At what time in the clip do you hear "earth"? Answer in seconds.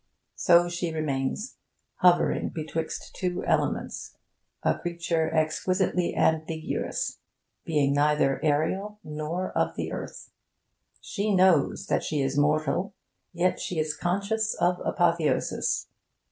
9.91-10.31